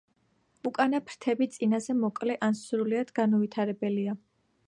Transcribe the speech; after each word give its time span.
უკანა 0.69 1.01
ფრთები 1.09 1.47
წინაზე 1.57 1.95
მოკლე 1.99 2.37
ან 2.49 2.57
სრულიად 2.61 3.13
განუვითარებელია. 3.21 4.19